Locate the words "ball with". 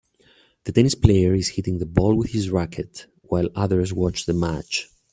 1.85-2.31